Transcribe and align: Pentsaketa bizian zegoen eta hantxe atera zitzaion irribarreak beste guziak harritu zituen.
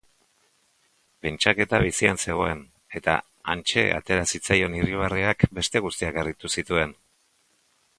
Pentsaketa 1.25 1.81
bizian 1.83 2.19
zegoen 2.23 2.65
eta 3.01 3.19
hantxe 3.55 3.87
atera 4.01 4.27
zitzaion 4.35 4.81
irribarreak 4.83 5.49
beste 5.61 5.87
guziak 5.89 6.23
harritu 6.25 6.57
zituen. 6.61 7.03